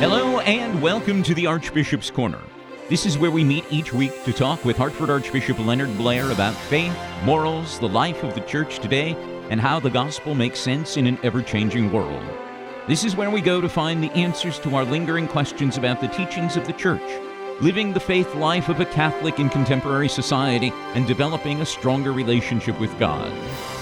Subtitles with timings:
[0.00, 2.40] Hello and welcome to the Archbishop's Corner.
[2.88, 6.54] This is where we meet each week to talk with Hartford Archbishop Leonard Blair about
[6.54, 9.16] faith, morals, the life of the church today,
[9.50, 12.22] and how the gospel makes sense in an ever changing world.
[12.86, 16.06] This is where we go to find the answers to our lingering questions about the
[16.06, 17.02] teachings of the church,
[17.60, 22.78] living the faith life of a Catholic in contemporary society, and developing a stronger relationship
[22.78, 23.32] with God.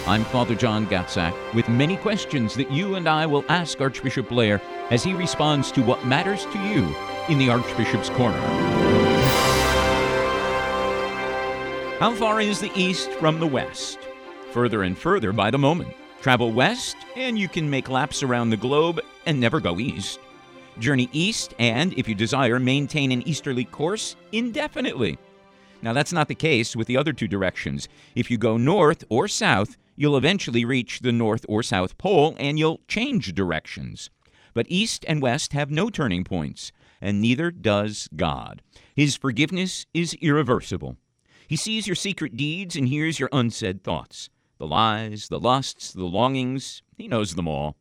[0.06, 4.62] I'm Father John Gatzak with many questions that you and I will ask Archbishop Blair
[4.90, 6.94] as he responds to what matters to you
[7.28, 8.40] in the Archbishop's Corner.
[11.98, 13.98] How far is the East from the West?
[14.52, 15.94] Further and further by the moment.
[16.22, 20.18] Travel west, and you can make laps around the globe and never go east.
[20.78, 25.18] Journey east, and if you desire, maintain an easterly course indefinitely.
[25.82, 27.88] Now, that's not the case with the other two directions.
[28.14, 32.58] If you go north or south, you'll eventually reach the North or South Pole and
[32.58, 34.10] you'll change directions.
[34.54, 38.62] But East and West have no turning points, and neither does God.
[38.94, 40.96] His forgiveness is irreversible.
[41.46, 46.04] He sees your secret deeds and hears your unsaid thoughts the lies, the lusts, the
[46.04, 46.82] longings.
[46.96, 47.76] He knows them all.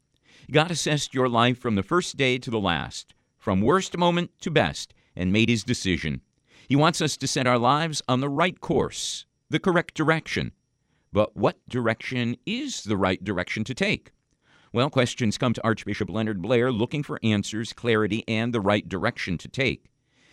[0.51, 4.51] God assessed your life from the first day to the last, from worst moment to
[4.51, 6.21] best, and made his decision.
[6.67, 10.51] He wants us to set our lives on the right course, the correct direction,
[11.11, 14.11] but what direction is the right direction to take?
[14.73, 19.38] Well, questions come to Archbishop Leonard Blair looking for answers, clarity, and the right direction
[19.38, 19.85] to take.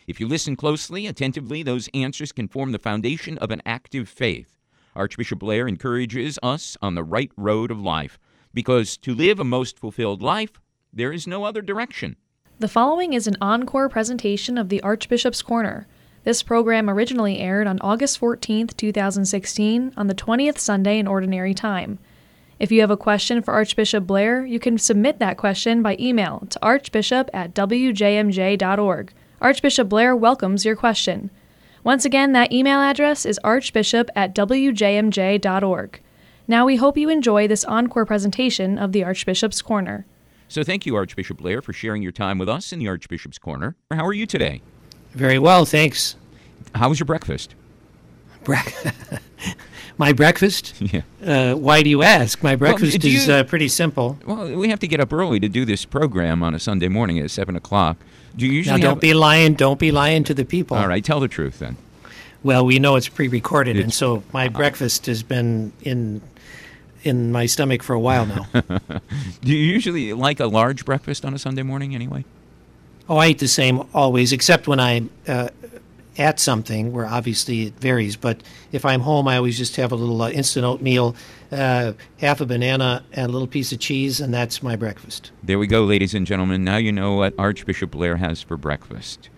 [0.08, 4.58] If you listen closely, attentively, those answers can form the foundation of an active faith.
[4.96, 8.18] Archbishop Blair encourages us on the right road of life,
[8.54, 10.60] because to live a most fulfilled life,
[10.92, 12.16] there is no other direction.
[12.58, 15.86] The following is an encore presentation of the Archbishop's Corner.
[16.24, 21.98] This program originally aired on August 14, 2016, on the 20th Sunday in Ordinary Time.
[22.60, 26.46] If you have a question for Archbishop Blair, you can submit that question by email
[26.50, 29.12] to archbishop at wjmj.org.
[29.40, 31.30] Archbishop Blair welcomes your question.
[31.82, 36.00] Once again, that email address is archbishop at wjmj.org.
[36.48, 40.06] Now we hope you enjoy this encore presentation of the Archbishop's Corner.
[40.48, 43.74] So thank you, Archbishop Blair, for sharing your time with us in the Archbishop's Corner.
[43.90, 44.60] How are you today?
[45.12, 46.16] Very well, thanks.
[46.74, 47.54] How was your breakfast?
[49.98, 50.74] My breakfast?
[50.92, 51.02] Yeah.
[51.24, 52.42] Uh, why do you ask?
[52.42, 54.18] My breakfast you- is uh, pretty simple.
[54.26, 57.18] Well, we have to get up early to do this program on a Sunday morning
[57.18, 57.96] at 7 o'clock.
[58.36, 58.80] Do you usually?
[58.80, 59.00] Now, don't have...
[59.00, 59.54] be lying.
[59.54, 60.76] Don't be lying to the people.
[60.76, 61.76] All right, tell the truth then.
[62.42, 66.20] Well, we know it's pre-recorded, and so my breakfast has been in
[67.02, 68.46] in my stomach for a while now.
[69.42, 72.24] Do you usually like a large breakfast on a Sunday morning anyway?
[73.08, 75.48] oh, I eat the same always, except when I'm uh,
[76.16, 78.16] at something where obviously it varies.
[78.16, 81.14] But if I'm home, I always just have a little uh, instant oatmeal,
[81.50, 85.30] uh, half a banana, and a little piece of cheese, and that's my breakfast.
[85.42, 86.64] There we go, ladies and gentlemen.
[86.64, 89.28] Now you know what Archbishop Blair has for breakfast.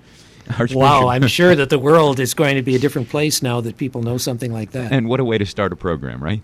[0.51, 3.61] Archbishop, Wow, I'm sure that the world is going to be a different place now
[3.63, 4.93] that people know something like that.
[4.93, 6.43] and what a way to start a program, right?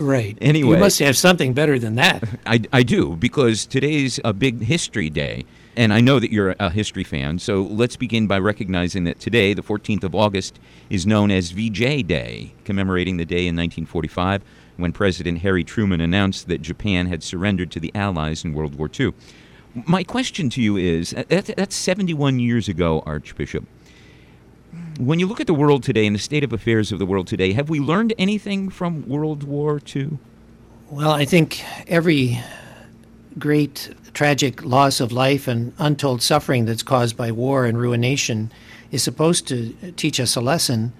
[0.00, 0.36] Right.
[0.40, 0.76] Anyway.
[0.76, 2.24] you must have something better than that.
[2.46, 5.44] I, I do, because today's a big history day.
[5.76, 9.54] And I know that you're a history fan, so let's begin by recognizing that today,
[9.54, 10.58] the 14th of August,
[10.90, 14.42] is known as VJ Day, commemorating the day in 1945
[14.76, 18.90] when President Harry Truman announced that Japan had surrendered to the Allies in World War
[18.98, 19.12] II.
[19.86, 23.64] My question to you is that, that's 71 years ago, Archbishop.
[25.00, 27.26] When you look at the world today and the state of affairs of the world
[27.26, 30.18] today, have we learned anything from World War II?
[30.90, 32.38] Well, I think every
[33.38, 38.52] great tragic loss of life and untold suffering that's caused by war and ruination
[38.90, 40.92] is supposed to teach us a lesson.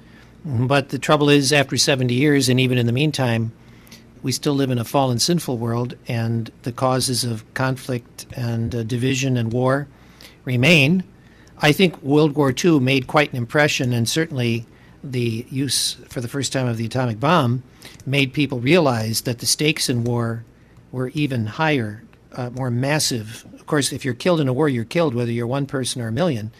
[0.46, 3.52] But the trouble is, after 70 years, and even in the meantime,
[4.22, 8.82] we still live in a fallen, sinful world, and the causes of conflict and uh,
[8.82, 9.88] division and war
[10.46, 11.04] remain.
[11.62, 14.64] I think World War II made quite an impression, and certainly
[15.04, 17.62] the use for the first time of the atomic bomb
[18.06, 20.44] made people realize that the stakes in war
[20.90, 22.02] were even higher,
[22.32, 23.44] uh, more massive.
[23.54, 26.08] Of course, if you're killed in a war, you're killed, whether you're one person or
[26.08, 26.50] a million.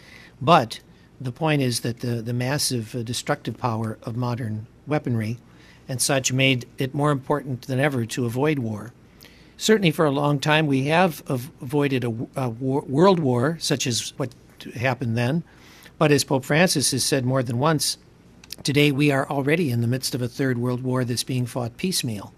[0.40, 0.80] But
[1.18, 5.38] the point is that the, the massive uh, destructive power of modern weaponry
[5.88, 8.92] and such made it more important than ever to avoid war.
[9.56, 13.86] Certainly, for a long time, we have av- avoided a, a war, world war, such
[13.86, 14.34] as what
[14.64, 15.42] happened then.
[15.98, 17.98] But as Pope Francis has said more than once,
[18.62, 21.76] today we are already in the midst of a third world war that's being fought
[21.76, 22.32] piecemeal.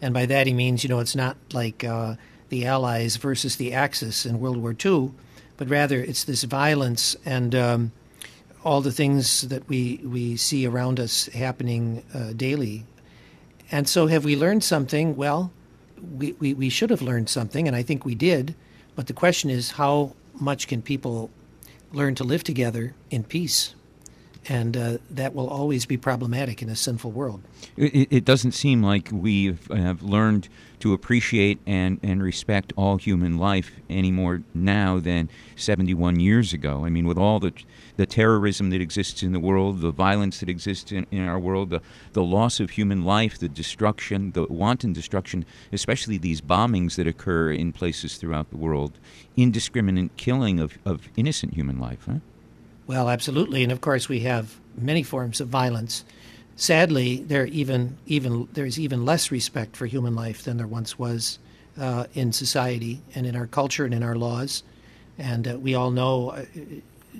[0.00, 2.16] And by that he means, you know, it's not like uh,
[2.48, 5.12] the Allies versus the Axis in World War II,
[5.56, 7.92] but rather it's this violence and um,
[8.64, 12.84] all the things that we, we see around us happening uh, daily.
[13.70, 15.14] And so, have we learned something?
[15.14, 15.52] Well,
[16.16, 18.54] we, we, we should have learned something, and I think we did.
[18.96, 21.30] But the question is, how much can people
[21.92, 23.74] learn to live together in peace?
[24.48, 27.42] And uh, that will always be problematic in a sinful world.
[27.76, 30.48] It, it doesn't seem like we have learned
[30.80, 36.84] to appreciate and, and respect all human life any more now than 71 years ago.
[36.86, 37.52] I mean, with all the,
[37.98, 41.68] the terrorism that exists in the world, the violence that exists in, in our world,
[41.68, 41.82] the,
[42.14, 47.52] the loss of human life, the destruction, the wanton destruction, especially these bombings that occur
[47.52, 48.98] in places throughout the world,
[49.36, 52.06] indiscriminate killing of, of innocent human life.
[52.06, 52.20] Huh?
[52.86, 53.62] Well, absolutely.
[53.62, 56.04] And of course, we have many forms of violence
[56.58, 61.38] sadly, there even even there's even less respect for human life than there once was
[61.80, 64.62] uh, in society and in our culture and in our laws.
[65.18, 66.44] And uh, we all know, uh,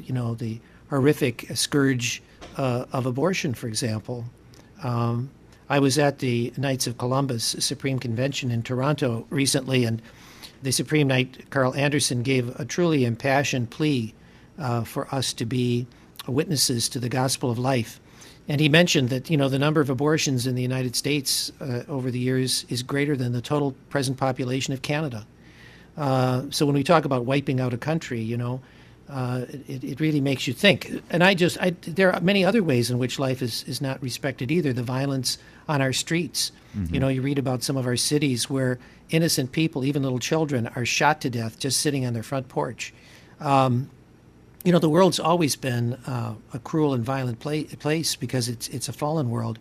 [0.04, 0.60] you know, the
[0.90, 2.22] horrific scourge
[2.56, 4.24] uh, of abortion, for example.
[4.82, 5.30] Um,
[5.68, 10.00] I was at the Knights of Columbus Supreme Convention in Toronto recently, and
[10.62, 14.14] the Supreme Knight Carl Anderson gave a truly impassioned plea
[14.58, 15.86] uh, for us to be
[16.26, 18.00] witnesses to the gospel of life
[18.48, 21.84] and he mentioned that you know the number of abortions in the United States uh,
[21.86, 25.26] over the years is greater than the total present population of Canada.
[25.96, 28.60] Uh, so when we talk about wiping out a country, you know,
[29.08, 30.90] uh, it, it really makes you think.
[31.10, 34.02] And I just, I, there are many other ways in which life is, is not
[34.02, 34.72] respected either.
[34.72, 35.38] The violence
[35.68, 36.52] on our streets.
[36.76, 36.94] Mm-hmm.
[36.94, 38.78] You know, you read about some of our cities where
[39.10, 42.92] innocent people, even little children, are shot to death just sitting on their front porch.
[43.40, 43.90] Um,
[44.64, 48.68] you know, the world's always been uh, a cruel and violent play, place because it's
[48.68, 49.58] it's a fallen world.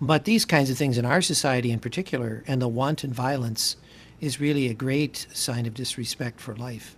[0.00, 3.76] But these kinds of things in our society, in particular, and the wanton violence,
[4.20, 6.96] is really a great sign of disrespect for life.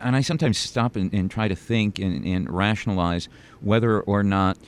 [0.00, 3.28] And I sometimes stop and, and try to think and, and rationalize
[3.60, 4.58] whether or not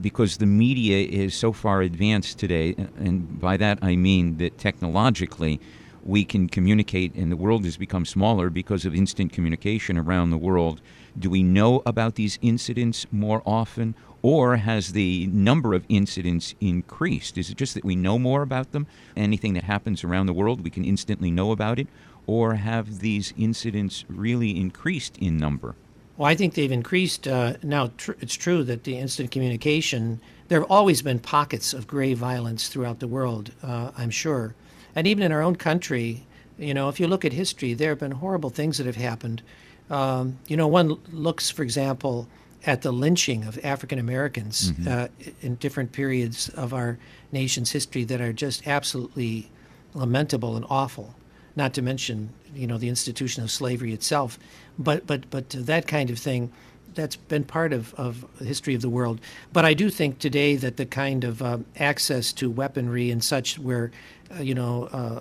[0.00, 5.60] because the media is so far advanced today, and by that I mean that technologically
[6.04, 10.38] we can communicate, and the world has become smaller because of instant communication around the
[10.38, 10.80] world.
[11.18, 17.38] Do we know about these incidents more often, or has the number of incidents increased?
[17.38, 18.86] Is it just that we know more about them?
[19.16, 21.88] Anything that happens around the world, we can instantly know about it?
[22.28, 25.74] Or have these incidents really increased in number?
[26.18, 27.26] Well, I think they've increased.
[27.26, 31.86] Uh, now, tr- it's true that the instant communication, there have always been pockets of
[31.86, 34.54] grave violence throughout the world, uh, I'm sure.
[34.94, 36.26] And even in our own country,
[36.58, 39.42] you know, if you look at history, there have been horrible things that have happened.
[39.88, 42.28] Um, you know, one looks, for example,
[42.66, 44.88] at the lynching of African Americans mm-hmm.
[44.88, 45.06] uh,
[45.40, 46.98] in different periods of our
[47.32, 49.50] nation's history that are just absolutely
[49.94, 51.14] lamentable and awful.
[51.58, 54.38] Not to mention, you know, the institution of slavery itself.
[54.78, 56.52] But but but that kind of thing,
[56.94, 59.20] that's been part of, of the history of the world.
[59.52, 63.58] But I do think today that the kind of uh, access to weaponry and such,
[63.58, 63.90] where,
[64.36, 65.20] uh, you know, uh,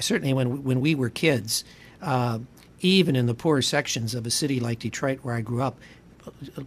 [0.00, 1.64] certainly when when we were kids
[2.00, 2.38] uh,
[2.80, 5.78] even in the poorer sections of a city like Detroit, where I grew up,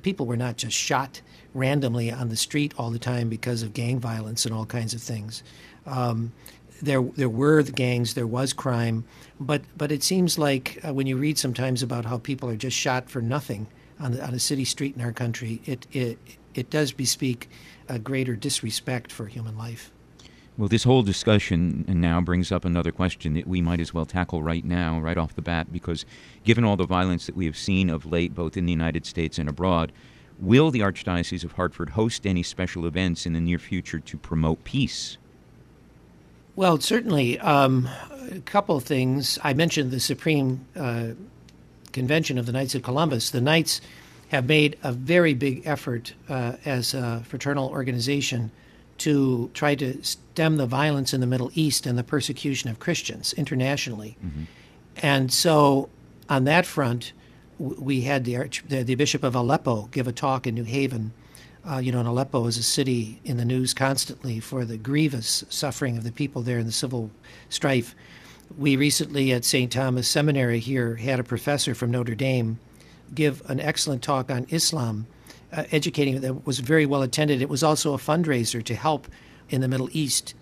[0.01, 1.21] people were not just shot
[1.53, 5.01] randomly on the street all the time because of gang violence and all kinds of
[5.01, 5.43] things.
[5.85, 6.33] Um,
[6.81, 9.03] there, there were the gangs, there was crime,
[9.39, 12.77] but but it seems like uh, when you read sometimes about how people are just
[12.77, 13.67] shot for nothing
[13.99, 16.17] on, the, on a city street in our country, it it
[16.53, 17.49] it does bespeak
[17.87, 19.91] a greater disrespect for human life.
[20.57, 24.41] Well, this whole discussion now brings up another question that we might as well tackle
[24.41, 26.03] right now, right off the bat, because
[26.43, 29.37] given all the violence that we have seen of late, both in the United States
[29.37, 29.91] and abroad,
[30.39, 34.63] will the Archdiocese of Hartford host any special events in the near future to promote
[34.63, 35.19] peace?
[36.57, 37.39] Well, certainly.
[37.39, 37.87] Um,
[38.31, 39.37] a couple of things.
[39.43, 41.09] I mentioned the Supreme uh,
[41.93, 43.29] Convention of the Knights of Columbus.
[43.29, 43.79] The Knights
[44.29, 48.49] have made a very big effort uh, as a fraternal organization
[48.97, 53.33] to try to stem the violence in the Middle East and the persecution of Christians
[53.33, 54.17] internationally.
[54.25, 54.43] Mm-hmm.
[54.97, 55.89] And so,
[56.27, 57.13] on that front,
[57.59, 61.13] we had the, Arch- the, the, Bishop of Aleppo give a talk in New Haven.
[61.69, 65.43] Uh, you know, and Aleppo is a city in the news constantly for the grievous
[65.49, 67.11] suffering of the people there in the civil
[67.49, 67.93] strife.
[68.57, 69.69] We recently at St.
[69.69, 72.57] Thomas Seminary here had a professor from Notre Dame
[73.13, 75.07] give an excellent talk on Islam
[75.51, 77.41] uh, educating that was very well attended.
[77.41, 79.07] It was also a fundraiser to help
[79.49, 80.35] in the Middle East.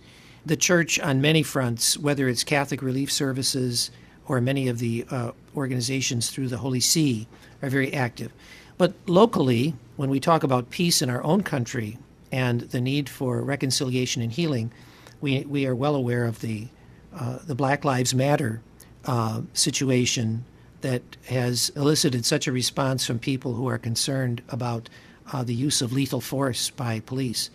[0.46, 3.90] The church, on many fronts, whether it's Catholic Relief Services
[4.28, 7.28] or many of the uh, organizations through the Holy See,
[7.64, 8.32] are very active.
[8.78, 11.98] But locally, when we talk about peace in our own country
[12.32, 14.72] and the need for reconciliation and healing,
[15.22, 16.68] we, we are well aware of the,
[17.14, 18.62] uh, the Black Lives Matter
[19.06, 20.44] uh, situation
[20.82, 24.90] that has elicited such a response from people who are concerned about
[25.32, 27.50] uh, the use of lethal force by police.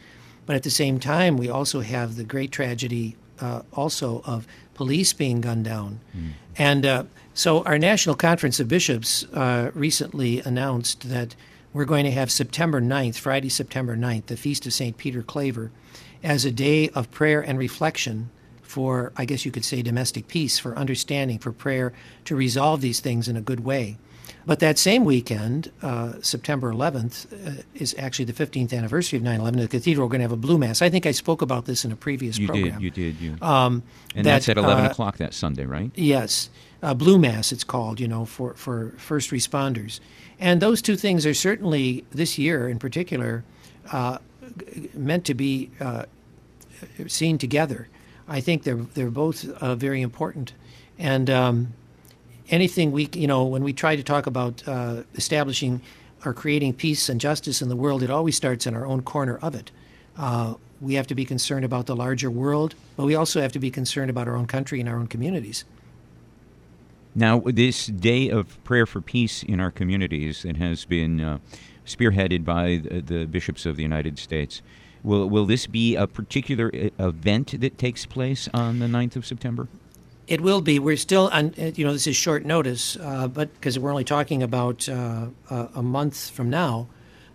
[0.47, 4.47] But at the same time, we also have the great tragedy uh, also of
[4.81, 6.01] police being gunned down.
[6.17, 6.31] Mm.
[6.57, 11.37] And uh, so our National Conference of Bishops uh, recently announced that
[11.75, 14.97] we're going to have September 9th, Friday, September 9th, the Feast of St.
[14.97, 15.71] Peter Claver,
[16.25, 18.31] as a day of prayer and reflection
[18.63, 21.93] for, I guess you could say, domestic peace, for understanding, for prayer
[22.25, 23.99] to resolve these things in a good way.
[24.47, 29.41] But that same weekend, uh, September 11th, uh, is actually the 15th anniversary of 9
[29.41, 29.61] 11.
[29.61, 30.83] The cathedral are going to have a blue mass.
[30.83, 32.81] I think I spoke about this in a previous you program.
[32.81, 33.43] You did, you did.
[33.43, 33.83] Um,
[34.15, 35.91] and that, that's at 11 uh, o'clock that Sunday, right?
[35.95, 36.51] Yes.
[36.97, 40.01] blue mass, it's called, you know, for, for first responders.
[40.39, 43.45] And those two things are certainly, this year in particular,
[43.93, 44.19] uh,
[44.95, 46.05] meant to be uh,
[47.07, 47.89] seen together.
[48.29, 50.53] I think they're, they're both uh, very important.
[50.99, 51.75] And um,
[52.51, 55.81] anything we, you know, when we try to talk about uh, establishing
[56.25, 59.39] or creating peace and justice in the world, it always starts in our own corner
[59.39, 59.71] of it.
[60.19, 63.59] Uh, we have to be concerned about the larger world, but we also have to
[63.59, 65.65] be concerned about our own country and our own communities.
[67.15, 71.39] Now, this day of prayer for peace in our communities that has been uh,
[71.85, 74.63] spearheaded by the, the, bishops of the United States,
[75.03, 79.27] will, will this be a particular uh, event that takes place on the 9th of
[79.27, 79.69] September?
[80.31, 80.79] It will be.
[80.79, 84.05] We're still on, uh, you know, this is short notice, uh, but because we're only
[84.05, 86.87] talking about uh, a month from now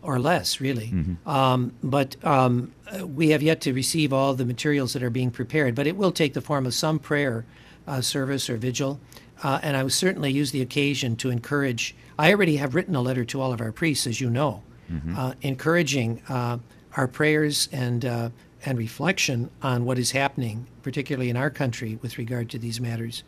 [0.02, 0.88] or less, really.
[0.88, 1.30] Mm-hmm.
[1.30, 2.72] Um, but um,
[3.04, 6.14] we have yet to receive all the materials that are being prepared, but it will
[6.14, 7.46] take the form of some prayer
[7.86, 9.02] uh, service or vigil.
[9.44, 11.96] Uh, and I will certainly use the occasion to encourage.
[12.18, 15.18] I already have written a letter to all of our priests, as you know, mm-hmm.
[15.18, 18.32] Uh, encouraging our prayers and
[18.66, 23.24] and reflection on what is happening, particularly in our country, with regard to these matters.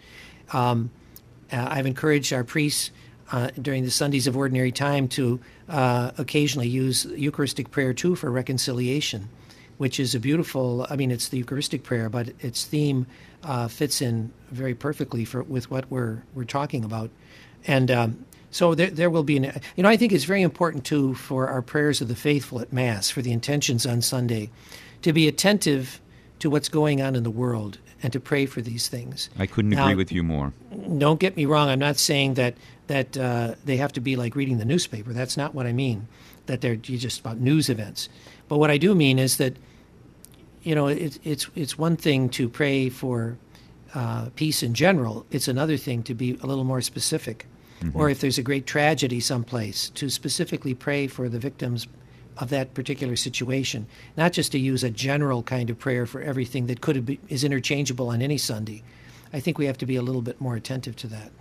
[0.52, 0.90] Um,
[1.52, 2.92] uh, I've encouraged our priests
[3.32, 5.40] uh, during the Sundays of Ordinary Time to
[5.70, 9.30] uh, occasionally use Eucharistic prayer two for reconciliation,
[9.78, 10.88] which is a beautiful.
[10.90, 13.06] I mean, it's the Eucharistic prayer, but its theme
[13.44, 17.10] uh, fits in very perfectly for with what we're we're talking about,
[17.66, 17.92] and.
[17.92, 21.14] Um, so there, there will be an, you know, I think it's very important too
[21.16, 24.50] for our prayers of the faithful at Mass, for the intentions on Sunday,
[25.08, 26.02] to be attentive
[26.40, 29.30] to what's going on in the world and to pray for these things.
[29.40, 30.54] I couldn't now, agree with you more.
[30.98, 31.70] Don't get me wrong.
[31.70, 32.56] I'm not saying that
[32.88, 35.14] that uh, they have to be like reading the newspaper.
[35.14, 36.08] That's not what I mean.
[36.46, 38.10] That they're just about news events.
[38.48, 39.56] But what I do mean is that
[40.62, 43.38] you know it, it's it's one thing to pray for
[43.96, 45.26] uh, peace in general.
[45.32, 47.46] It's another thing to be a little more specific.
[47.82, 47.98] Mm-hmm.
[47.98, 51.88] Or if there's a great tragedy someplace, to specifically pray for the victims
[52.40, 56.68] of that particular situation, not just to use a general kind of prayer for everything
[56.68, 58.84] that could be, is interchangeable on any Sunday.
[59.34, 61.32] I think we have to be a little bit more attentive to that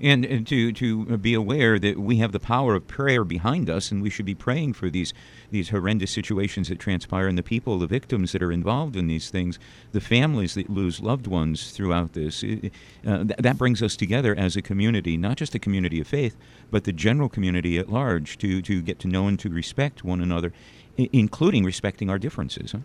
[0.00, 3.90] and, and to to be aware that we have the power of prayer behind us,
[3.90, 5.14] and we should be praying for these
[5.50, 9.30] these horrendous situations that transpire, and the people, the victims that are involved in these
[9.30, 9.58] things,
[9.92, 12.42] the families that lose loved ones throughout this.
[12.42, 12.58] Uh,
[13.04, 16.36] th- that brings us together as a community, not just a community of faith,
[16.70, 20.20] but the general community at large, to to get to know and to respect one
[20.20, 20.52] another,
[20.98, 22.72] I- including respecting our differences.
[22.72, 22.78] Huh?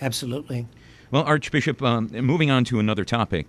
[0.00, 0.66] Absolutely.
[1.10, 3.46] Well, Archbishop, um, moving on to another topic.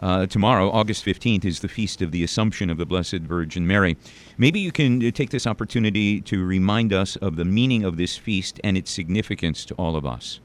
[0.00, 3.96] Uh, tomorrow, August 15th, is the feast of the Assumption of the Blessed Virgin Mary.
[4.36, 8.16] Maybe you can uh, take this opportunity to remind us of the meaning of this
[8.16, 10.40] feast and its significance to all of us.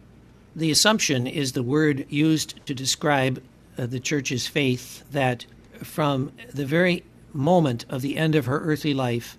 [0.56, 3.44] The Assumption is the word used to describe
[3.78, 5.46] uh, the Church's faith that
[5.84, 7.04] from the very
[7.34, 9.38] moment of the end of her earthly life,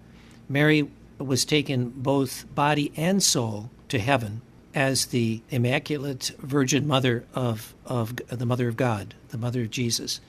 [0.49, 4.43] Mary was taken both body and soul to heaven
[4.75, 10.21] as the Immaculate Virgin Mother of, of the Mother of God, the Mother of Jesus.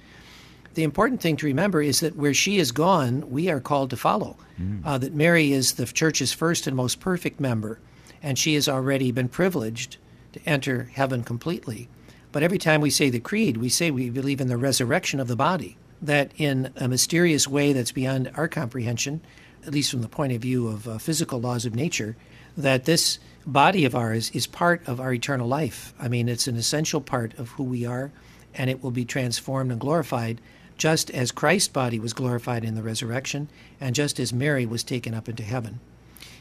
[0.74, 3.98] The important thing to remember is that where she is gone, we are called to
[3.98, 4.38] follow.
[4.60, 4.82] Mm.
[4.86, 7.80] Uh, that Mary is the Church's first and most perfect member,
[8.22, 9.98] and she has already been privileged
[10.34, 11.90] to enter heaven completely.
[12.32, 15.28] But every time we say the Creed, we say we believe in the resurrection of
[15.28, 19.22] the body, that in a mysterious way that's beyond our comprehension,
[19.66, 22.16] at least from the point of view of uh, physical laws of nature,
[22.58, 25.94] that this body of ours is part of our eternal life.
[26.00, 28.12] I mean, it's an essential part of who we are,
[28.54, 30.40] and it will be transformed and glorified
[30.78, 35.14] just as Christ's body was glorified in the resurrection, and just as Mary was taken
[35.14, 35.80] up into heaven.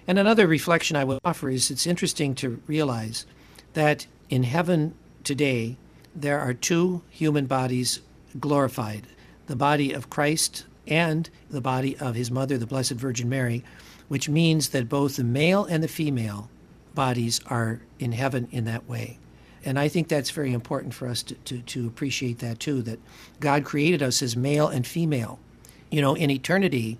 [0.06, 3.26] And another reflection I would offer is it's interesting to realize
[3.74, 5.76] that in heaven today,
[6.14, 8.00] there are two human bodies
[8.38, 9.06] glorified
[9.46, 13.62] the body of Christ and the body of his mother, the Blessed Virgin Mary,
[14.12, 16.50] which means that both the male and the female
[16.94, 19.18] bodies are in heaven in that way.
[19.64, 22.98] And I think that's very important for us to, to, to appreciate that too, that
[23.40, 25.38] God created us as male and female.
[25.90, 26.98] You know, in eternity,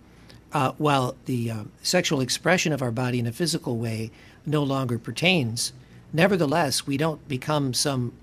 [0.54, 4.11] uh, while the uh, sexual expression of our body in a physical way
[4.47, 5.75] no longer pertains,
[6.14, 8.14] nevertheless, we don't become some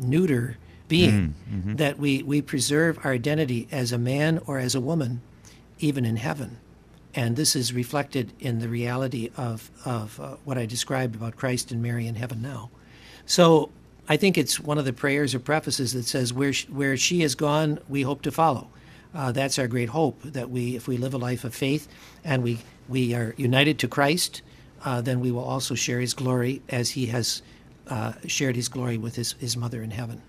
[0.00, 0.56] neuter
[0.88, 1.76] being, mm-hmm.
[1.76, 5.22] that we, we preserve our identity as a man or as a woman,
[5.78, 6.58] even in heaven.
[7.14, 11.70] And this is reflected in the reality of, of uh, what I described about Christ
[11.70, 12.70] and Mary in heaven now.
[13.26, 13.70] So
[14.08, 17.20] I think it's one of the prayers or prefaces that says, Where she, where she
[17.20, 18.68] has gone, we hope to follow.
[19.14, 21.86] Uh, that's our great hope that we, if we live a life of faith
[22.24, 24.40] and we, we are united to Christ,
[24.84, 27.42] uh, then we will also share his glory as he has
[27.88, 30.22] uh, shared his glory with his, his mother in heaven.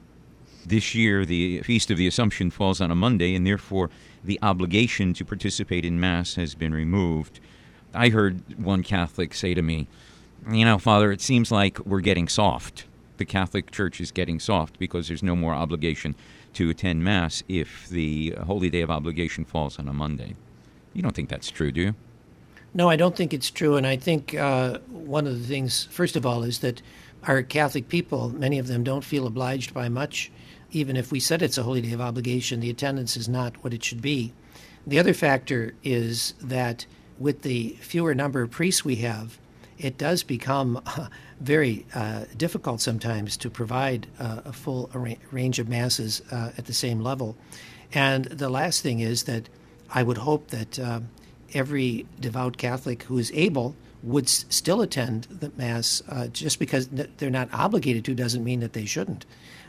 [0.66, 3.90] This year, the Feast of the Assumption falls on a Monday, and therefore
[4.24, 7.40] the obligation to participate in Mass has been removed.
[7.94, 9.88] I heard one Catholic say to me,
[10.50, 12.86] You know, Father, it seems like we're getting soft.
[13.18, 16.16] The Catholic Church is getting soft because there's no more obligation
[16.54, 20.36] to attend Mass if the holy day of obligation falls on a Monday.
[20.94, 21.96] You don't think that's true, do you?
[22.74, 23.76] No, I don't think it's true.
[23.76, 26.82] And I think uh, one of the things, first of all, is that
[27.24, 30.32] our Catholic people, many of them don't feel obliged by much
[30.74, 33.74] even if we said it's a holy day of obligation, the attendance is not what
[33.74, 34.34] it should be.
[34.86, 36.86] The other factor is that
[37.18, 39.38] with the fewer number of priests we have,
[39.78, 40.82] it does become
[41.40, 44.90] very uh, difficult sometimes to provide uh, a full
[45.32, 47.38] range of masses uh, at the same level.
[47.94, 49.48] And the last thing is that
[49.90, 51.02] I would hope that uh,
[51.54, 56.02] every devout Catholic who is able would s- still attend the Mass.
[56.10, 59.26] Uh, just because they're not obligated to doesn't mean that they shouldn't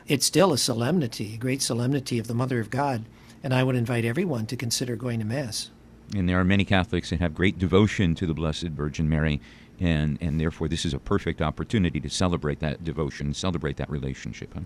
[0.07, 3.05] it's still a solemnity, a great solemnity of the Mother of God.
[3.43, 5.71] And I would invite everyone to consider going to Mass.
[6.15, 9.41] And there are many Catholics that have great devotion to the Blessed Virgin Mary,
[9.81, 14.55] and, and therefore this is a perfect opportunity to celebrate that devotion, celebrate that relationship.
[14.55, 14.61] Huh?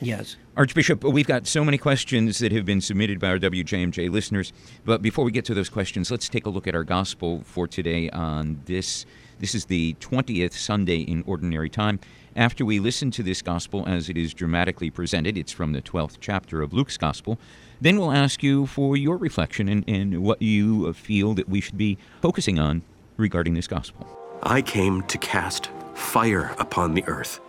[0.00, 0.36] Yes.
[0.56, 4.52] Archbishop, we've got so many questions that have been submitted by our WJMJ listeners.
[4.84, 7.68] But before we get to those questions, let's take a look at our gospel for
[7.68, 9.04] today on this.
[9.40, 11.98] This is the 20th Sunday in Ordinary Time.
[12.36, 16.18] After we listen to this gospel as it is dramatically presented, it's from the 12th
[16.20, 17.38] chapter of Luke's gospel,
[17.80, 21.78] then we'll ask you for your reflection and, and what you feel that we should
[21.78, 22.82] be focusing on
[23.16, 24.06] regarding this gospel.
[24.42, 27.40] I came to cast fire upon the earth,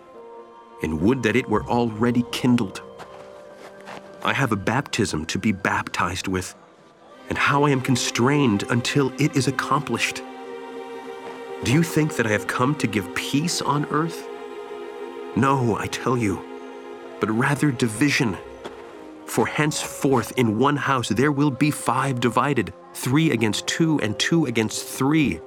[0.82, 2.82] and would that it were already kindled.
[4.24, 6.56] I have a baptism to be baptized with,
[7.28, 10.22] and how I am constrained until it is accomplished.
[11.64, 14.28] Do you think that I have come to give peace on earth?
[15.36, 16.44] No, I tell you,
[17.20, 18.36] but rather division.
[19.28, 24.48] For henceforth in one house there will be five divided, three against two, and two
[24.48, 25.40] against three.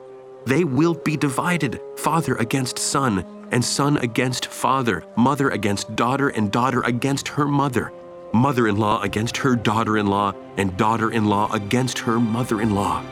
[0.46, 6.53] They will be divided, father against son, and son against father, mother against daughter, and
[6.53, 7.92] daughter against her mother,
[8.33, 12.61] mother in law against her daughter in law, and daughter in law against her mother
[12.61, 13.03] in law.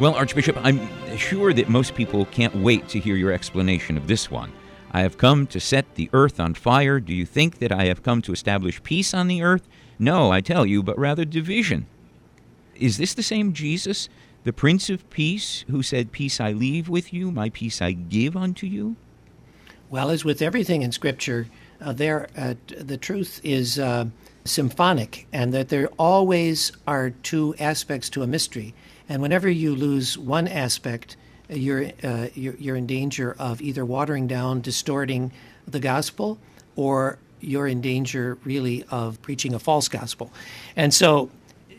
[0.00, 4.30] Well, Archbishop, I'm sure that most people can't wait to hear your explanation of this
[4.30, 4.52] one.
[4.90, 6.98] I have come to set the earth on fire.
[7.00, 9.68] Do you think that I have come to establish peace on the earth?
[9.98, 11.86] No, I tell you, but rather division.
[12.74, 14.08] Is this the same Jesus,
[14.44, 18.36] the Prince of Peace, who said, Peace I leave with you, my peace I give
[18.36, 18.96] unto you?
[19.90, 21.48] Well, as with everything in Scripture,
[21.80, 24.06] uh, there uh, the truth is uh,
[24.44, 28.74] symphonic, and that there always are two aspects to a mystery.
[29.08, 31.16] And whenever you lose one aspect,
[31.48, 35.32] you're, uh, you're, you're in danger of either watering down, distorting
[35.66, 36.38] the gospel,
[36.76, 40.32] or you're in danger really of preaching a false gospel.
[40.76, 41.30] And so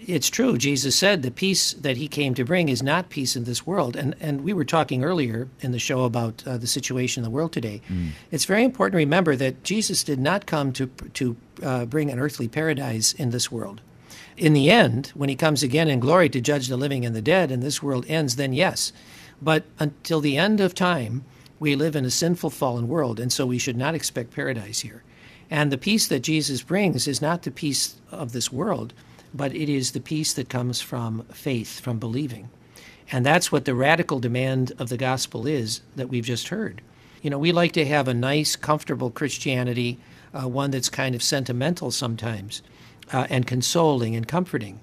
[0.08, 0.58] it's true.
[0.58, 3.96] Jesus said the peace that he came to bring is not peace in this world.
[3.96, 7.30] And, and we were talking earlier in the show about uh, the situation in the
[7.30, 7.82] world today.
[7.89, 8.10] Mm.
[8.32, 12.20] It's very important to remember that Jesus did not come to, to uh, bring an
[12.20, 13.82] earthly paradise in this world.
[14.38, 17.22] In the end, when he comes again in glory to judge the living and the
[17.22, 18.91] dead, and this world ends, then yes,
[19.41, 21.24] but until the end of time,
[21.60, 25.04] we live in a sinful, fallen world, and so we should not expect paradise here.
[25.50, 28.93] And the peace that Jesus brings is not the peace of this world,
[29.34, 32.50] but it is the peace that comes from faith, from believing.
[33.12, 36.82] And that's what the radical demand of the gospel is that we've just heard.
[37.22, 40.00] You know, we like to have a nice, comfortable Christianity,
[40.34, 42.62] uh, one that's kind of sentimental sometimes,
[43.12, 44.80] uh, and consoling and comforting.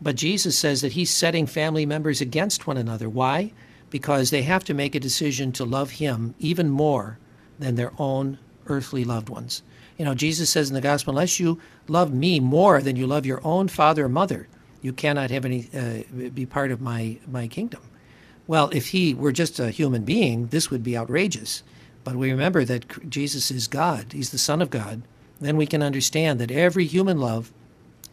[0.00, 3.08] But Jesus says that he's setting family members against one another.
[3.08, 3.52] Why?
[3.90, 7.18] because they have to make a decision to love Him even more
[7.58, 9.62] than their own earthly loved ones.
[9.98, 13.26] You know, Jesus says in the gospel, unless you love me more than you love
[13.26, 14.48] your own father or mother,
[14.80, 17.82] you cannot have any uh, be part of my my kingdom.
[18.46, 21.62] Well, if he were just a human being, this would be outrageous.
[22.02, 25.02] But we remember that Jesus is God; He's the Son of God.
[25.38, 27.52] Then we can understand that every human love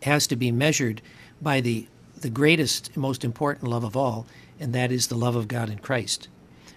[0.08, 1.02] has to be measured
[1.41, 1.88] by the
[2.22, 4.26] the greatest, most important love of all,
[4.60, 6.28] and that is the love of God in Christ.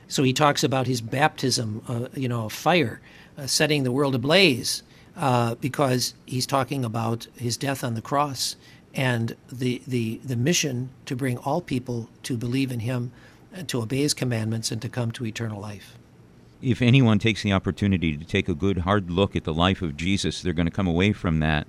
[0.07, 3.01] So he talks about his baptism, uh, you know, of fire,
[3.39, 4.83] uh, setting the world ablaze,
[5.17, 8.57] uh, because he's talking about his death on the cross
[8.93, 13.13] and the, the, the mission to bring all people to believe in him,
[13.55, 15.97] and to obey his commandments, and to come to eternal life.
[16.61, 19.97] If anyone takes the opportunity to take a good hard look at the life of
[19.97, 21.67] Jesus, they're going to come away from that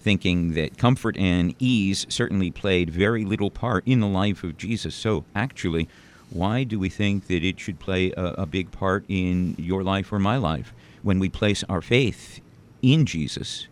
[0.00, 4.94] thinking that comfort and ease certainly played very little part in the life of Jesus.
[4.94, 5.88] So, actually,
[6.30, 10.12] why do we think that it should play a, a big part in your life
[10.12, 10.72] or my life?
[11.02, 12.40] When we place our faith
[12.82, 13.66] in Jesus,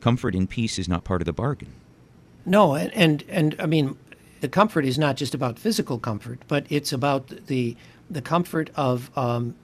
[0.00, 1.72] comfort and peace is not part of the bargain.
[2.44, 3.96] No, and, and, and I mean,
[4.40, 7.76] the comfort is not just about physical comfort, but it's about the
[8.10, 9.54] the comfort of um,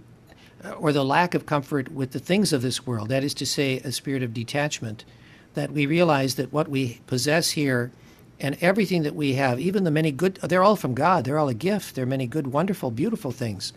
[0.78, 3.08] or the lack of comfort with the things of this world.
[3.08, 5.04] That is to say, a spirit of detachment.
[5.58, 7.90] That we realize that what we possess here
[8.38, 11.24] and everything that we have, even the many good, they're all from God.
[11.24, 11.96] They're all a gift.
[11.96, 13.72] They're many good, wonderful, beautiful things.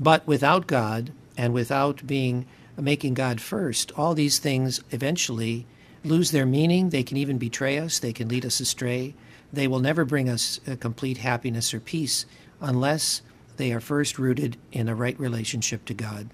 [0.00, 2.46] But without God and without being
[2.78, 5.66] making God first, all these things eventually
[6.02, 6.88] lose their meaning.
[6.88, 9.14] They can even betray us, they can lead us astray.
[9.52, 12.24] They will never bring us uh, complete happiness or peace
[12.58, 13.20] unless
[13.58, 16.30] they are first rooted in a right relationship to God.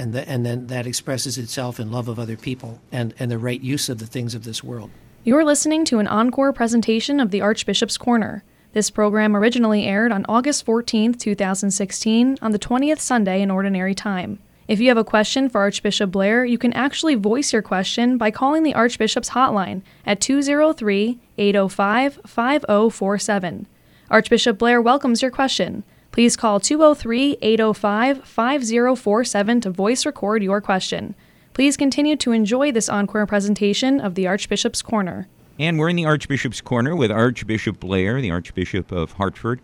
[0.00, 3.36] And, the, and then that expresses itself in love of other people and, and the
[3.36, 4.90] right use of the things of this world.
[5.24, 8.42] You're listening to an encore presentation of the Archbishop's Corner.
[8.72, 14.38] This program originally aired on August 14, 2016, on the 20th Sunday in Ordinary Time.
[14.66, 18.30] If you have a question for Archbishop Blair, you can actually voice your question by
[18.30, 23.66] calling the Archbishop's hotline at 203 805 5047.
[24.10, 25.84] Archbishop Blair welcomes your question.
[26.12, 31.14] Please call 203 805 5047 to voice record your question.
[31.52, 35.28] Please continue to enjoy this encore presentation of the Archbishop's Corner.
[35.58, 39.60] And we're in the Archbishop's Corner with Archbishop Blair, the Archbishop of Hartford.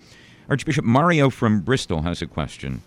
[0.48, 2.82] Archbishop Mario from Bristol has a question.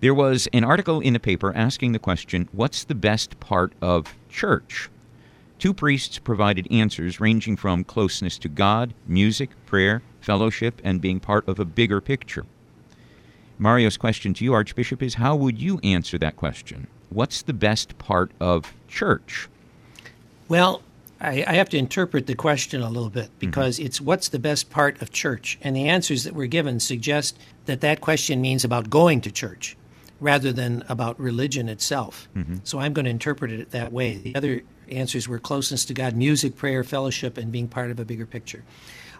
[0.00, 4.14] There was an article in the paper asking the question what's the best part of
[4.30, 4.88] church?
[5.58, 11.46] Two priests provided answers ranging from closeness to God, music, prayer, fellowship, and being part
[11.46, 12.46] of a bigger picture.
[13.58, 16.86] Mario's question to you, Archbishop, is how would you answer that question?
[17.08, 19.48] What's the best part of church?
[20.48, 20.82] Well,
[21.20, 23.86] I, I have to interpret the question a little bit because mm-hmm.
[23.86, 25.58] it's what's the best part of church?
[25.62, 29.76] And the answers that were given suggest that that question means about going to church
[30.20, 32.28] rather than about religion itself.
[32.36, 32.56] Mm-hmm.
[32.64, 34.14] So I'm going to interpret it that way.
[34.14, 38.04] The other answers were closeness to God, music, prayer, fellowship, and being part of a
[38.04, 38.64] bigger picture.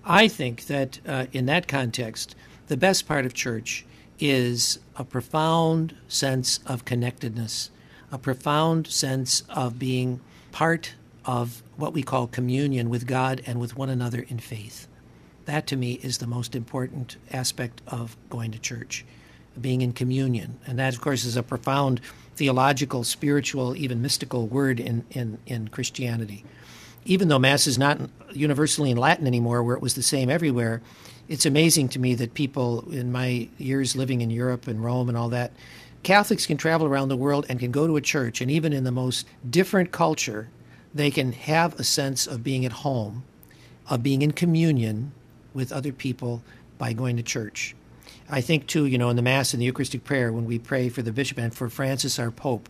[0.05, 2.37] I think that uh, in that context,
[2.69, 3.85] the best part of church
[4.19, 7.71] is a profound sense of connectedness,
[8.11, 10.21] a profound sense of being
[10.53, 14.87] part of what we call communion with God and with one another in faith.
[15.45, 19.05] That to me is the most important aspect of going to church
[19.61, 20.59] being in communion.
[20.67, 22.01] And that, of course, is a profound
[22.37, 26.45] theological, spiritual, even mystical word in, in, in Christianity.
[27.05, 28.01] Even though Mass is not
[28.33, 30.83] universally in Latin anymore, where it was the same everywhere,
[31.29, 35.19] it's amazing to me that people in my years living in Europe and Rome and
[35.19, 35.53] all that,
[36.03, 38.85] Catholics can travel around the world and can go to a church, and even in
[38.85, 40.49] the most different culture,
[40.95, 43.25] they can have a sense of being at home,
[43.91, 45.13] of being in communion
[45.53, 46.43] with other people
[46.79, 47.75] by going to church.
[48.29, 50.89] I think, too, you know, in the Mass and the Eucharistic prayer, when we pray
[50.89, 52.69] for the bishop and for Francis, our Pope,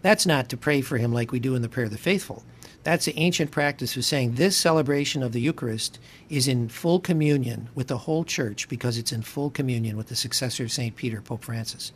[0.00, 2.42] that's not to pray for him like we do in the prayer of the faithful.
[2.84, 7.68] That's the ancient practice of saying this celebration of the Eucharist is in full communion
[7.74, 10.96] with the whole church because it's in full communion with the successor of St.
[10.96, 11.92] Peter, Pope Francis.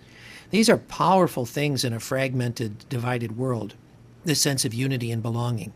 [0.51, 3.75] These are powerful things in a fragmented, divided world,
[4.25, 5.72] this sense of unity and belonging.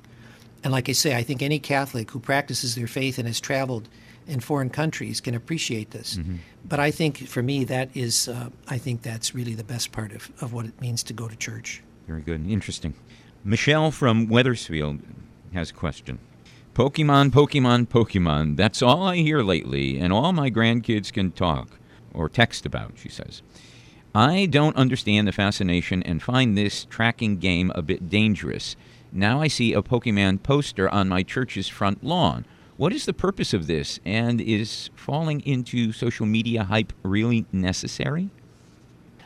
[0.63, 3.89] And like I say, I think any Catholic who practices their faith and has traveled
[4.29, 6.17] in foreign countries can appreciate this.
[6.17, 6.37] Mm-hmm.
[6.69, 10.13] But I think for me, that is, uh, I think that's really the best part
[10.13, 11.83] of, of what it means to go to church.
[12.07, 12.49] Very good.
[12.49, 12.95] Interesting.
[13.43, 15.01] Michelle from Wethersfield
[15.55, 16.19] has a question.
[16.75, 18.57] Pokemon, Pokemon, Pokemon.
[18.57, 21.79] That's all I hear lately, and all my grandkids can talk
[22.13, 23.43] or text about, she says.
[24.15, 28.77] I don't understand the fascination and find this tracking game a bit dangerous.
[29.13, 32.45] Now I see a Pokemon poster on my church's front lawn.
[32.77, 34.01] What is the purpose of this?
[34.05, 38.31] And is falling into social media hype really necessary?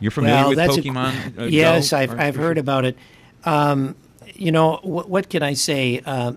[0.00, 1.38] You're familiar well, with Pokemon?
[1.38, 2.96] A, uh, yes, Go, I've, I've heard about it.
[3.44, 3.96] Um,
[4.34, 6.00] you know, wh- what can I say?
[6.04, 6.34] Uh,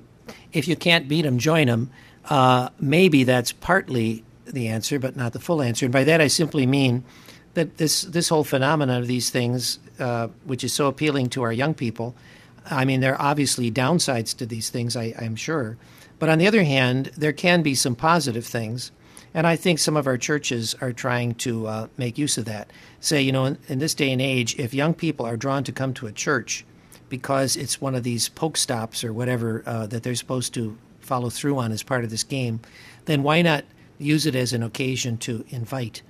[0.54, 1.90] if you can't beat them, join them.
[2.26, 5.86] Uh, maybe that's partly the answer, but not the full answer.
[5.86, 7.04] And by that, I simply mean
[7.54, 11.54] that this this whole phenomenon of these things, uh, which is so appealing to our
[11.54, 12.16] young people,
[12.66, 14.96] I mean, there are obviously downsides to these things.
[14.96, 15.78] I, I'm sure,
[16.20, 18.92] but on the other hand, there can be some positive things.
[19.34, 22.72] And I think some of our churches are trying to uh, make use of that.
[23.00, 25.72] Say, you know, in, in, this day and age, if young people are drawn to
[25.72, 26.66] come to a church
[27.10, 31.30] because it's one of these poke stops or whatever uh, that they're supposed to follow
[31.30, 32.60] through on as part of this game,
[33.06, 33.64] then why not
[33.98, 36.02] use it as an occasion to invite?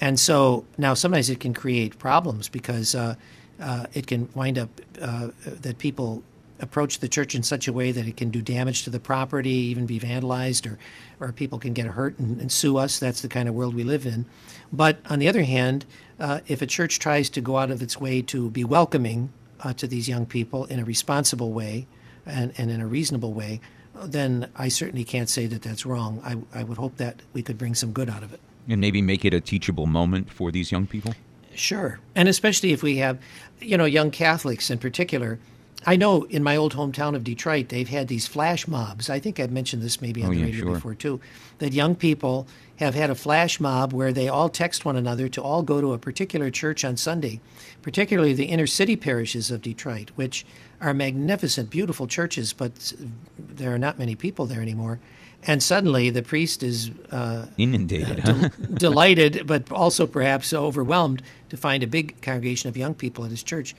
[0.00, 3.16] And so now sometimes it can create problems because uh,
[3.60, 4.68] uh, it can wind up
[5.00, 6.22] uh, that people
[6.60, 9.50] approach the church in such a way that it can do damage to the property,
[9.50, 10.78] even be vandalized, or,
[11.20, 12.98] or people can get hurt and, and sue us.
[12.98, 14.26] That's the kind of world we live in.
[14.72, 15.84] But on the other hand,
[16.18, 19.72] uh, if a church tries to go out of its way to be welcoming uh,
[19.74, 21.86] to these young people in a responsible way
[22.26, 23.60] and, and in a reasonable way,
[24.04, 26.20] then I certainly can't say that that's wrong.
[26.24, 28.40] I, I would hope that we could bring some good out of it.
[28.68, 31.14] And maybe make it a teachable moment for these young people?
[31.54, 31.98] Sure.
[32.14, 33.18] And especially if we have,
[33.60, 35.38] you know, young Catholics in particular.
[35.86, 39.08] I know in my old hometown of Detroit, they've had these flash mobs.
[39.08, 40.74] I think I've mentioned this maybe on oh, the yeah, radio sure.
[40.74, 41.20] before too.
[41.58, 45.42] That young people have had a flash mob where they all text one another to
[45.42, 47.40] all go to a particular church on Sunday,
[47.82, 50.44] particularly the inner city parishes of Detroit, which
[50.80, 52.92] are magnificent, beautiful churches, but
[53.38, 55.00] there are not many people there anymore.
[55.46, 58.48] And suddenly the priest is uh, inundated, uh, huh?
[58.74, 63.42] delighted, but also perhaps overwhelmed to find a big congregation of young people at his
[63.42, 63.74] church.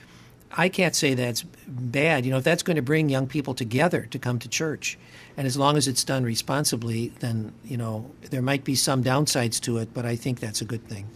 [0.52, 2.24] I can't say that's bad.
[2.24, 4.98] You know, if that's going to bring young people together to come to church,
[5.36, 9.60] and as long as it's done responsibly, then, you know, there might be some downsides
[9.60, 11.06] to it, but I think that's a good thing.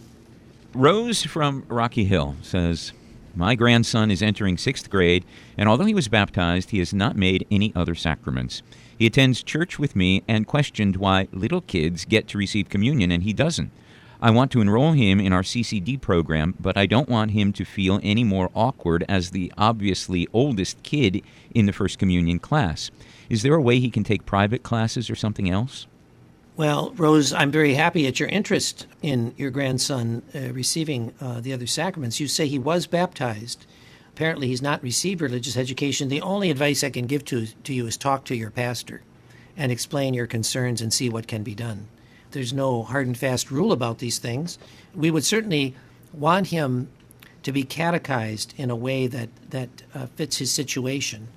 [0.73, 2.93] Rose from Rocky Hill says,
[3.35, 5.25] My grandson is entering sixth grade,
[5.57, 8.61] and although he was baptized, he has not made any other sacraments.
[8.97, 13.23] He attends church with me and questioned why little kids get to receive communion and
[13.23, 13.71] he doesn't.
[14.25, 17.63] I want to enroll him in our CCD program, but I don't want him to
[17.63, 21.21] feel any more awkward as the obviously oldest kid
[21.53, 22.89] in the First Communion class.
[23.29, 25.85] Is there a way he can take private classes or something else?
[26.57, 31.53] Well, Rose, I'm very happy at your interest in your grandson uh, receiving uh, the
[31.53, 32.19] other sacraments.
[32.19, 33.67] You say he was baptized.
[34.07, 36.09] Apparently, he's not received religious education.
[36.09, 39.03] The only advice I can give to, to you is talk to your pastor
[39.55, 41.89] and explain your concerns and see what can be done.
[42.31, 44.57] There's no hard and fast rule about these things.
[44.93, 45.75] We would certainly
[46.13, 46.89] want him
[47.43, 51.27] to be catechized in a way that, that uh, fits his situation.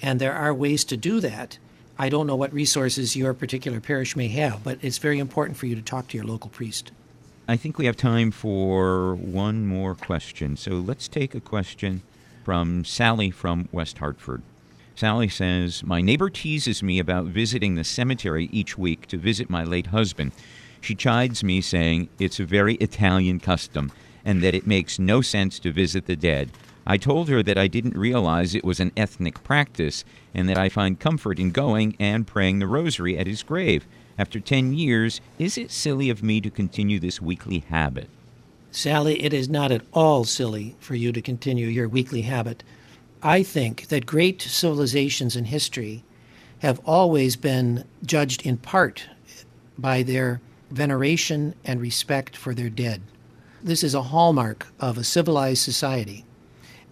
[0.00, 1.58] And there are ways to do that.
[1.98, 5.66] I don't know what resources your particular parish may have, but it's very important for
[5.66, 6.92] you to talk to your local priest.
[7.48, 10.56] I think we have time for one more question.
[10.56, 12.02] So let's take a question
[12.44, 14.42] from Sally from West Hartford.
[14.96, 19.62] Sally says, My neighbor teases me about visiting the cemetery each week to visit my
[19.62, 20.32] late husband.
[20.80, 23.92] She chides me, saying it's a very Italian custom
[24.24, 26.50] and that it makes no sense to visit the dead.
[26.86, 30.70] I told her that I didn't realize it was an ethnic practice and that I
[30.70, 33.86] find comfort in going and praying the rosary at his grave.
[34.18, 38.08] After 10 years, is it silly of me to continue this weekly habit?
[38.70, 42.64] Sally, it is not at all silly for you to continue your weekly habit.
[43.26, 46.04] I think that great civilizations in history
[46.60, 49.08] have always been judged in part
[49.76, 53.02] by their veneration and respect for their dead.
[53.60, 56.24] This is a hallmark of a civilized society.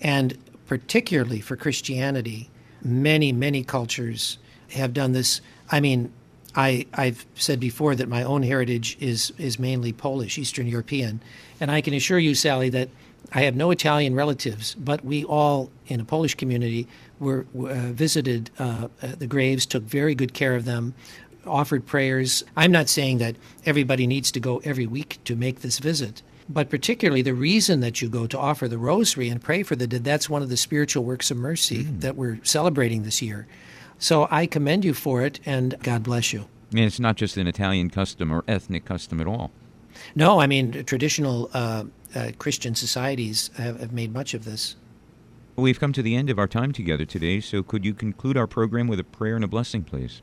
[0.01, 2.51] And particularly for Christianity,
[2.83, 4.38] many, many cultures
[4.73, 5.40] have done this.
[5.70, 6.12] I mean,
[6.57, 11.20] I, I've said before that my own heritage is, is mainly Polish, Eastern European.
[11.61, 12.88] And I can assure you, Sally, that
[13.35, 16.87] I have no Italian relatives, but we all in a Polish community
[17.18, 20.94] were, uh, visited uh, the graves, took very good care of them,
[21.47, 22.44] offered prayers.
[22.57, 26.70] I'm not saying that everybody needs to go every week to make this visit, but
[26.70, 30.05] particularly the reason that you go to offer the rosary and pray for the dead,
[30.05, 32.01] that's one of the spiritual works of mercy mm.
[32.01, 33.47] that we're celebrating this year.
[33.99, 36.47] So I commend you for it, and God bless you.
[36.70, 39.51] And it's not just an Italian custom or ethnic custom at all.
[40.14, 44.77] No, I mean, traditional uh, uh, Christian societies have, have made much of this.
[45.57, 48.46] We've come to the end of our time together today, so could you conclude our
[48.46, 50.20] program with a prayer and a blessing, please?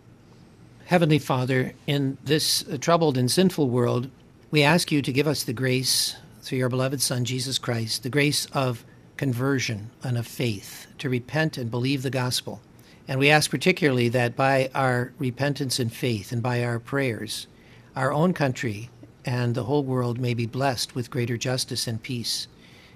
[0.85, 4.09] Heavenly Father, in this uh, troubled and sinful world,
[4.51, 8.09] we ask you to give us the grace through your beloved Son, Jesus Christ, the
[8.09, 8.83] grace of
[9.15, 12.59] conversion and of faith, to repent and believe the gospel.
[13.07, 17.47] And we ask particularly that by our repentance and faith and by our prayers,
[17.95, 18.89] our own country
[19.25, 22.47] and the whole world may be blessed with greater justice and peace,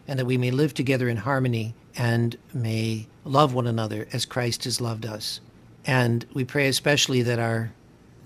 [0.07, 4.63] and that we may live together in harmony and may love one another as Christ
[4.65, 5.39] has loved us.
[5.85, 7.71] And we pray especially that our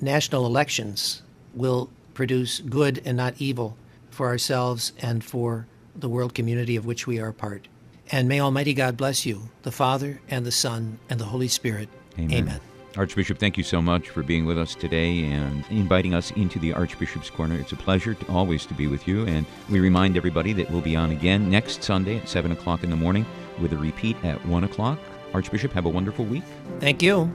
[0.02, 1.22] national elections
[1.54, 3.78] will produce good and not evil
[4.10, 7.68] for ourselves and for the world community of which we are a part.
[8.12, 11.90] And may Almighty God bless you, the Father, and the Son, and the Holy Spirit.
[12.18, 12.34] Amen.
[12.34, 12.60] Amen.
[12.97, 16.73] Archbishop, thank you so much for being with us today and inviting us into the
[16.73, 17.56] Archbishop's Corner.
[17.56, 19.25] It's a pleasure to, always to be with you.
[19.25, 22.89] And we remind everybody that we'll be on again next Sunday at 7 o'clock in
[22.89, 23.25] the morning
[23.62, 24.99] with a repeat at 1 o'clock.
[25.34, 26.43] Archbishop, have a wonderful week.
[26.80, 27.32] Thank you.